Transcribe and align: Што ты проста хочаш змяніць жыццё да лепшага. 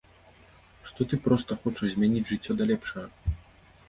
Што 0.89 1.05
ты 1.11 1.19
проста 1.27 1.57
хочаш 1.65 1.87
змяніць 1.91 2.23
жыццё 2.31 2.57
да 2.63 2.67
лепшага. 2.73 3.37